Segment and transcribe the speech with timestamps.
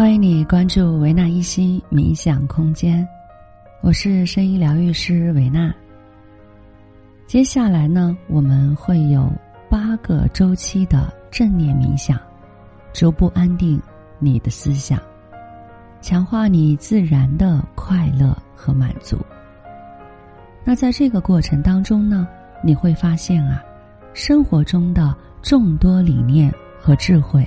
[0.00, 3.06] 欢迎你关注维纳一心冥想空间，
[3.82, 5.70] 我是声音疗愈师维纳。
[7.26, 9.30] 接下来呢，我们会有
[9.68, 12.18] 八个周期的正念冥想，
[12.94, 13.78] 逐步安定
[14.18, 14.98] 你的思想，
[16.00, 19.18] 强化你自然的快乐和满足。
[20.64, 22.26] 那在这个过程当中呢，
[22.64, 23.62] 你会发现啊，
[24.14, 27.46] 生活中的众多理念和智慧。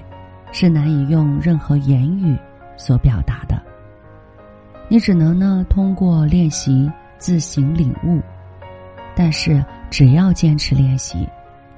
[0.53, 2.37] 是难以用任何言语
[2.77, 3.61] 所表达的。
[4.87, 8.21] 你只能呢通过练习自行领悟，
[9.15, 11.27] 但是只要坚持练习，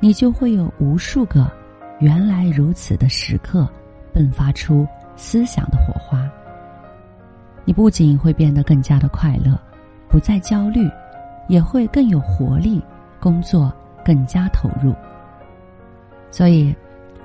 [0.02, 1.50] 你就会有无数个
[2.00, 3.68] 原来如此的时刻，
[4.14, 4.86] 迸发出
[5.16, 6.30] 思想的火花。
[7.64, 9.58] 你不仅会变得更加的快乐，
[10.10, 10.90] 不再焦虑，
[11.48, 12.84] 也会更有活力，
[13.22, 14.94] 工作更加投入。
[16.30, 16.76] 所以。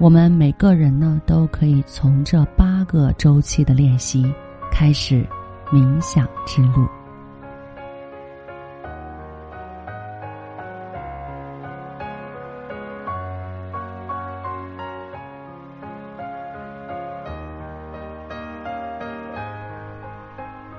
[0.01, 4.25] 我们每个人呢，都可以从这八个周期的练习
[4.73, 5.29] 开始
[5.71, 6.89] 冥想之路。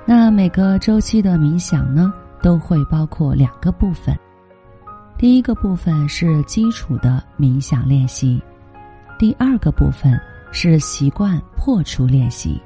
[0.03, 2.11] 那每个周期的冥想呢，
[2.41, 4.17] 都会包括两个部分。
[5.15, 8.41] 第一个部分是基础的冥想练习。
[9.21, 10.19] 第二个部分
[10.51, 12.59] 是习惯破除练习，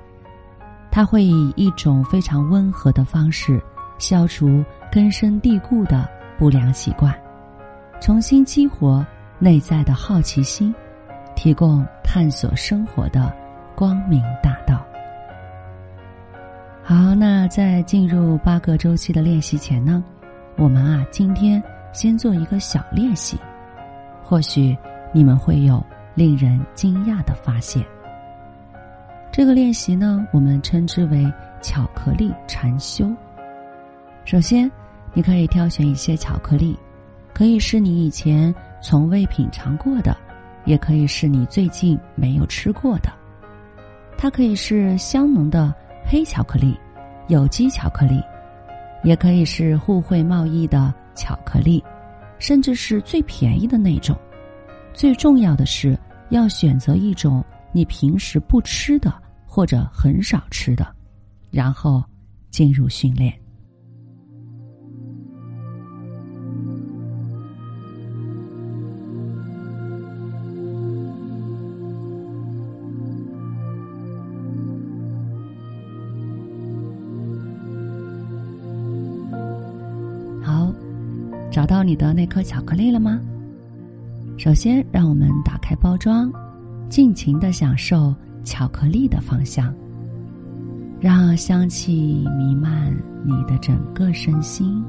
[0.90, 3.62] 它会以一种非常温和的方式
[3.98, 7.14] 消除根深蒂固的不良习惯，
[8.00, 9.06] 重新激活
[9.38, 10.74] 内在的好奇心，
[11.36, 13.36] 提供探索生活的
[13.76, 14.82] 光明大道。
[16.82, 20.02] 好，那在进入八个周期的练习前呢，
[20.56, 21.62] 我们啊今天
[21.92, 23.38] 先做一个小练习，
[24.24, 24.74] 或许
[25.12, 25.86] 你们会有。
[26.16, 27.86] 令人惊讶的发现。
[29.32, 31.30] 这个练习呢，我们称之为
[31.62, 33.12] “巧克力禅修”。
[34.24, 34.72] 首先，
[35.14, 36.80] 你可以挑选一些巧克力，
[37.34, 40.16] 可以是你以前从未品尝过的，
[40.64, 43.12] 也可以是你最近没有吃过的。
[44.18, 46.80] 它可以是香浓的黑巧克力、
[47.28, 48.24] 有机巧克力，
[49.04, 51.84] 也可以是互惠贸易的巧克力，
[52.40, 54.18] 甚至是最便宜的那种。
[54.94, 56.00] 最重要的是。
[56.30, 59.14] 要选择一种你平时不吃的
[59.46, 60.86] 或者很少吃的，
[61.52, 62.04] 然后
[62.50, 63.34] 进入训练。
[80.44, 80.74] 好，
[81.52, 83.22] 找到你的那颗巧克力了吗？
[84.38, 86.32] 首先，让我们打开包装，
[86.90, 88.14] 尽情的享受
[88.44, 89.74] 巧克力的芳香，
[91.00, 94.84] 让香气弥漫你的整个身心。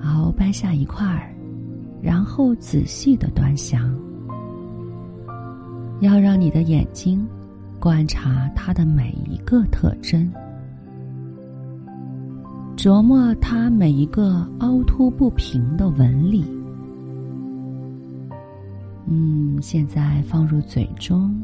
[0.00, 1.32] 好，掰下一块儿，
[2.02, 3.96] 然后仔细的端详，
[6.00, 7.24] 要让你的眼睛
[7.78, 10.28] 观察它的每一个特征，
[12.76, 16.57] 琢磨它每一个凹凸不平的纹理。
[19.10, 21.34] 嗯，现在放入嘴中，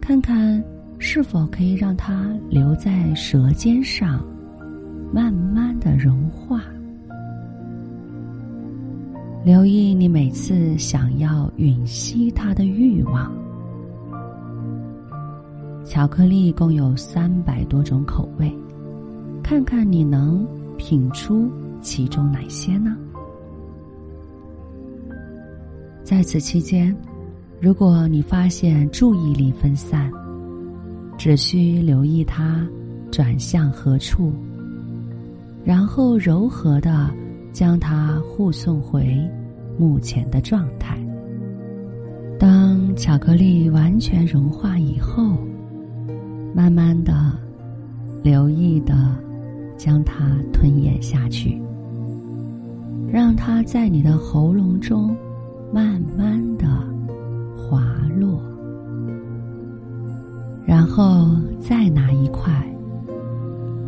[0.00, 0.62] 看看
[0.98, 4.20] 是否可以让它留在舌尖上，
[5.12, 6.62] 慢慢的融化。
[9.44, 13.32] 留意你每次想要吮吸它的欲望。
[15.84, 18.52] 巧克力共有三百多种口味，
[19.40, 20.44] 看看你能
[20.76, 21.48] 品出
[21.80, 22.96] 其中哪些呢？
[26.06, 26.96] 在此期间，
[27.60, 30.08] 如果你发现注意力分散，
[31.18, 32.64] 只需留意它
[33.10, 34.32] 转向何处，
[35.64, 37.10] 然后柔和的
[37.52, 39.18] 将它护送回
[39.76, 40.96] 目前的状态。
[42.38, 45.36] 当巧克力完全融化以后，
[46.54, 47.36] 慢慢的、
[48.22, 49.12] 留意的
[49.76, 51.60] 将它吞咽下去，
[53.10, 55.16] 让它在你的喉咙中。
[55.72, 56.66] 慢慢的
[57.56, 57.82] 滑
[58.18, 58.40] 落，
[60.64, 62.64] 然后再拿一块，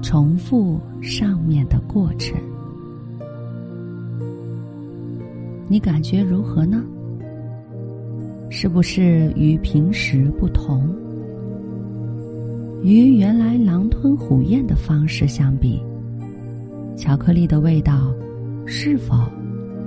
[0.03, 2.39] 重复上面的过程。
[5.69, 6.85] 你感觉如何呢？
[8.51, 10.89] 是不是与平时不同？
[12.83, 15.83] 与原来狼吞虎咽的方式相比，
[16.97, 18.13] 巧克力的味道
[18.65, 19.15] 是否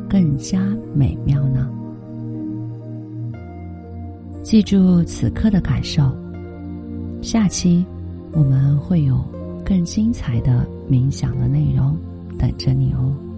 [0.09, 0.61] 更加
[0.93, 1.69] 美妙呢？
[4.43, 6.11] 记住此刻的感受。
[7.21, 7.85] 下期
[8.31, 9.23] 我们会有
[9.63, 11.97] 更精彩的冥想的内容
[12.37, 13.30] 等着你哦。